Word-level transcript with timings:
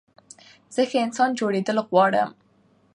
زه 0.75 0.81
ښه 0.89 0.97
انسان 1.05 1.29
جوړېدل 1.39 1.77
غواړم. 1.89 2.29